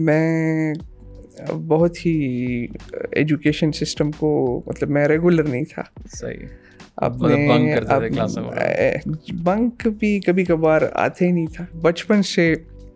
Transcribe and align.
میں 0.00 0.74
بہت 1.66 2.06
ہی 2.06 2.66
education 3.12 3.72
system 3.72 4.10
کو 4.10 4.62
مطلب 4.66 4.90
میں 4.90 5.08
ریگولر 5.08 5.42
نہیں 5.42 5.64
تھا۔ 5.64 5.82
صحیح۔ 6.08 6.46
بنک 9.44 9.88
بھی 9.98 10.20
کبھی 10.20 10.44
کبھار 10.44 10.82
آتے 10.92 11.26
ہی 11.26 11.32
نہیں 11.32 11.46
تھا۔ 11.46 11.64
بچپن 11.82 12.22
سے 12.22 12.54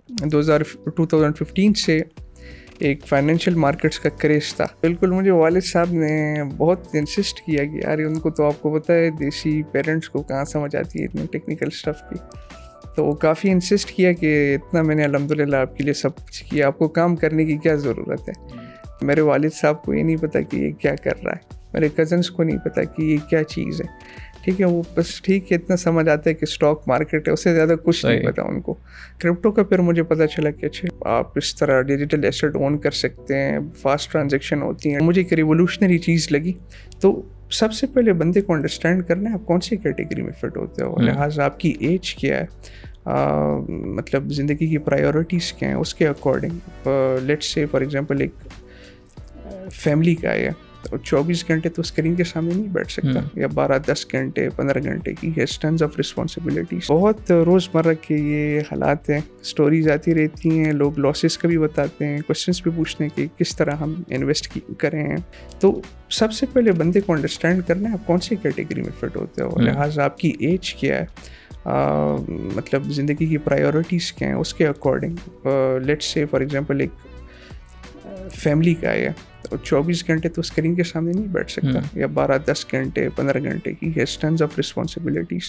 دو 0.09 0.41
ہزار 0.41 0.61
ٹو 0.97 1.07
تھاؤزینڈ 1.07 1.37
ففٹین 1.37 1.75
سے 1.75 2.01
ایک 2.79 3.07
فائنینشیل 3.07 3.55
مارکیٹس 3.55 4.01
کا 4.01 4.09
کریز 4.09 4.55
تھا۔ 4.55 4.65
بالکل 4.65 5.11
مجھے 5.11 5.31
والد 5.31 5.65
صاحب 5.65 5.93
نے 5.93 6.43
بہت 6.57 6.87
انسسٹ 6.93 7.41
کیا 7.41 7.65
کہ 7.65 7.81
یار 7.87 7.99
ان 7.99 8.19
کو 8.19 8.31
تو 8.31 8.47
آپ 8.47 8.63
کو 8.63 8.79
پتہ 8.79 8.93
ہے 8.93 9.11
دیسی 9.11 9.63
پیرنٹس 9.63 10.09
کو 10.09 10.23
کہاں 10.23 10.45
سمجھ 10.45 10.77
آتی 10.77 11.01
ہے 11.01 11.05
اتنی 11.05 11.27
ٹیکنیکل 11.33 11.67
اسٹف 11.73 12.01
کی۔ 12.11 12.17
تو 13.01 13.07
وہ 13.07 13.13
کافی 13.13 13.51
انسسٹ 13.51 13.93
کیا 13.93 14.13
کہ 14.13 14.55
اتنا 14.55 14.83
میں 14.83 14.95
نے 14.95 15.05
الحمد 15.05 15.31
للہ 15.31 15.57
آپ 15.57 15.77
کے 15.77 15.85
لیے 15.85 15.93
سب 15.93 16.17
کچھ 16.17 16.45
کیا۔ 16.45 16.67
آپ 16.67 16.79
کو 16.79 16.89
کام 16.89 17.17
کرنے 17.17 17.45
کی 17.45 17.57
کیا 17.57 17.75
ضرورت 17.75 18.29
ہے؟ 18.29 18.57
میرے 19.03 19.21
والد 19.21 19.51
صاحب 19.61 19.83
کو 19.83 19.95
یہ 19.95 20.03
نہیں 20.03 20.17
پتہ 20.17 20.39
کہ 20.51 20.57
یہ 20.57 20.71
کیا 20.73 20.95
کر 20.95 21.23
رہا 21.25 21.33
ہے۔ 21.33 21.57
میرے 21.73 21.89
کزنس 21.97 22.31
کو 22.31 22.43
نہیں 22.43 22.59
پتہ 22.59 22.81
کہ 22.97 23.03
یہ 23.03 23.17
کیا 23.31 23.45
چیز 23.45 23.81
ہے۔ 23.81 23.87
ٹھیک 24.45 24.61
ہے 24.61 24.67
وہ 24.67 24.83
بس 24.95 25.23
ٹھیک 25.23 25.53
ہے 25.53 25.57
اتنا 25.57 25.77
سمجھ 25.77 26.09
آتا 26.09 26.31
ہے 26.31 26.35
کہ 26.35 26.45
اسٹاک 26.45 26.83
مارکیٹ 26.87 27.29
ہے 27.29 27.33
اس 27.33 27.45
سے 27.45 27.55
زیادہ 27.55 27.75
کچھ 27.85 28.07
نہیں 28.07 28.27
پتا 28.27 28.43
ان 28.43 28.61
کو۔ 28.61 28.75
کرپٹو 29.19 29.51
کا 29.51 29.63
پھر 29.63 29.79
مجھے 29.79 30.03
پتہ 30.03 30.27
چلا 30.37 30.51
کہ 30.51 30.67
اچھا 30.67 31.11
آپ 31.11 31.33
اس 31.37 31.55
طرح 31.57 31.83
ڈیجیٹل 31.83 32.25
ایسٹ 32.25 32.45
اون 32.45 32.79
کر 32.79 32.91
سکتے 32.91 33.37
ہیں 33.37 33.59
فاسٹ 33.79 34.13
ٹرانزیکشن 34.13 34.63
ہوتی 34.63 34.93
ہیں۔ 34.93 34.99
مجھے 35.03 35.23
ایک 35.23 35.33
ریولیوشنری 35.33 35.99
چیز 35.99 36.29
لگی۔ 36.31 36.53
تو 37.01 37.23
سب 37.51 37.73
سے 37.73 37.87
پہلے 37.87 38.13
بندے 38.13 38.41
کو 38.41 38.53
انڈرسٹینڈ 38.53 39.05
کرنا 39.05 39.31
ہے 39.31 39.35
آپ 39.35 39.47
کون 39.47 39.61
سی 39.61 39.77
کیٹیگری 39.77 40.23
میں 40.23 40.33
فٹ 40.33 40.57
ہوتے 40.57 40.85
ہو؟ 40.85 40.97
لہٰذا 41.01 41.45
آپ 41.45 41.61
کی 41.61 41.75
ایج 41.81 42.15
کیا 42.15 42.41
ہے؟ 42.41 42.47
مطلب 43.69 44.31
زندگی 44.31 44.67
کی 44.67 44.79
پرائیورٹیز 44.79 45.53
کیا 45.53 45.69
ہیں؟ 45.69 45.77
اس 45.77 45.95
کے 45.95 46.09
according 46.09 46.89
let's 47.23 47.43
say 47.43 47.67
for 47.67 47.81
example 47.81 48.21
ایک 48.21 48.33
فیملی 49.73 50.15
کا 50.15 50.33
ہے۔ 50.33 50.49
چوبیس 51.05 51.49
گھنٹے 51.49 51.69
تو 51.69 51.81
اسکرین 51.81 52.15
کے 52.15 52.25
سامنے 52.25 52.55
نہیں 52.55 52.69
بیٹھ 52.69 52.93
سکتا۔ 52.93 53.21
یا 53.35 53.47
بارہ 53.47 53.79
دس 53.87 54.07
گھنٹے 54.13 54.49
پندرہ 54.57 54.79
گھنٹے 54.83 55.15
کی 55.15 55.31
ٹنز 55.61 55.83
آف 55.83 55.99
رسپانسبلٹیز 55.99 56.91
بہت 56.91 57.33
روز 57.33 57.69
مرہ 57.75 57.95
کے 58.03 58.17
یہ 58.17 58.61
حالات 58.61 59.11
ہیں۔ 59.11 59.21
اسٹوریز 59.41 59.91
آتی 59.91 60.15
رہتی 60.15 60.59
ہیں 60.59 60.73
لوگ 60.73 60.99
لاسز 60.99 61.39
کا 61.39 61.49
بھی 61.49 61.59
بتاتے 61.59 62.07
ہیں 62.07 62.19
کوشچنس 62.27 62.63
بھی 62.63 62.71
پوچھتے 62.77 63.05
ہیں 63.05 63.17
کہ 63.17 63.27
کس 63.39 63.57
طرح 63.57 63.71
ہم 63.71 64.03
انویسٹ 64.09 64.59
کریں 64.79 65.17
تو 65.61 65.81
سب 66.11 66.33
سے 66.33 66.47
پہلے 66.53 66.73
بندے 66.73 67.01
کو 67.01 67.13
انڈرسٹینڈ 67.13 67.63
کرنا 67.67 67.89
ہے 67.89 67.95
آپ 67.95 68.07
کون 68.07 68.19
سی 68.21 68.37
کیٹیگری 68.37 68.83
میں 68.83 69.01
فٹ 69.01 69.17
ہوتے 69.17 69.43
ہو۔ 69.43 69.61
لہٰذا 69.61 70.05
آپ 70.05 70.19
کی 70.19 70.33
ایج 70.41 70.75
کیا 70.75 70.99
ہے؟ 70.99 71.05
مطلب 72.57 72.85
زندگی 72.85 73.27
کی 73.27 73.39
پرائیورٹیز 73.39 74.13
کیا 74.13 74.29
ہیں؟ 74.29 74.35
اس 74.35 74.55
کے 74.55 74.67
according 74.67 75.47
let's 75.85 76.03
say 76.03 76.25
for 76.27 76.41
example 76.41 76.81
ایک 76.81 76.91
فیملی 78.35 78.75
کا 78.75 78.93
ہے۔ 78.93 79.09
چوبیس 79.63 80.07
گھنٹے 80.07 80.29
تو 80.29 80.41
اسکرین 80.41 80.75
کے 80.75 80.85
سامنے 80.85 81.13
نہیں 81.13 81.27
بیٹھ 81.27 81.51
سکتا۔ 81.51 81.99
یا 81.99 82.07
بارہ 82.07 82.39
دس 82.45 82.67
گھنٹے 82.73 83.09
پندرہ 83.17 83.39
گھنٹے 83.43 83.73
کی 83.73 83.93
ٹنز 84.21 84.43
آف 84.43 84.59
رسپانسبلٹیز 84.59 85.43